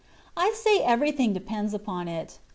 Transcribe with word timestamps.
I 0.35 0.49
say 0.55 0.79
everything 0.79 1.31
depends 1.31 1.75
upon 1.75 2.07
it. 2.07 2.39